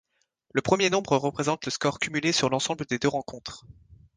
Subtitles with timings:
[0.51, 3.67] Le premier nombre représente le score cumulé sur l'ensemble des deux rencontres.